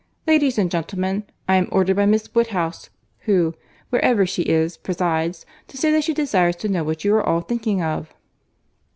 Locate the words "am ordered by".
1.57-2.07